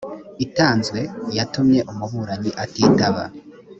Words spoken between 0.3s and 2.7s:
itanzwe yatumye umuburanyi